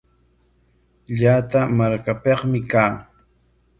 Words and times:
Llata 1.19 1.59
markapikmi 1.77 2.59
kaa. 2.71 2.91